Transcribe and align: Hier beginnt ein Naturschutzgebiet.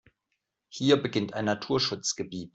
Hier 0.69 0.97
beginnt 0.99 1.33
ein 1.33 1.45
Naturschutzgebiet. 1.45 2.49